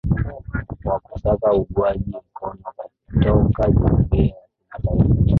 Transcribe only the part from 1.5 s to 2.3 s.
uungwaji